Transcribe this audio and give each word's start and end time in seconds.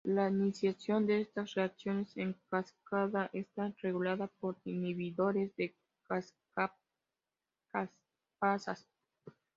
La 0.07 0.27
iniciación 0.29 1.05
de 1.05 1.21
estas 1.21 1.53
reacciones 1.53 2.17
en 2.17 2.35
cascada 2.49 3.29
está 3.33 3.71
regulada 3.83 4.25
por 4.39 4.55
inhibidores 4.65 5.55
de 5.57 5.75
caspasas. 6.07 6.79